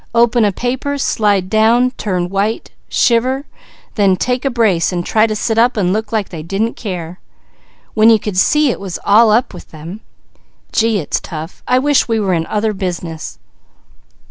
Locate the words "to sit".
5.27-5.59